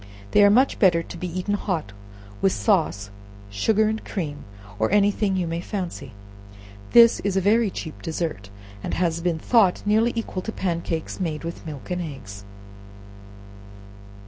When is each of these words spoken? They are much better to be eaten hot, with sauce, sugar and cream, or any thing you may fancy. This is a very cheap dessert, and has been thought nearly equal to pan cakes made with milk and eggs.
They 0.31 0.43
are 0.43 0.49
much 0.49 0.79
better 0.79 1.03
to 1.03 1.15
be 1.15 1.27
eaten 1.27 1.53
hot, 1.53 1.93
with 2.41 2.53
sauce, 2.53 3.11
sugar 3.51 3.87
and 3.87 4.03
cream, 4.03 4.45
or 4.79 4.89
any 4.91 5.11
thing 5.11 5.35
you 5.35 5.45
may 5.45 5.61
fancy. 5.61 6.13
This 6.91 7.19
is 7.19 7.37
a 7.37 7.39
very 7.39 7.69
cheap 7.69 8.01
dessert, 8.01 8.49
and 8.81 8.95
has 8.95 9.21
been 9.21 9.37
thought 9.37 9.83
nearly 9.85 10.11
equal 10.15 10.41
to 10.41 10.51
pan 10.51 10.81
cakes 10.81 11.19
made 11.19 11.43
with 11.43 11.67
milk 11.67 11.91
and 11.91 12.01
eggs. 12.01 12.45